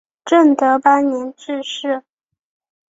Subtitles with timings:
[0.25, 2.01] 正德八年致仕。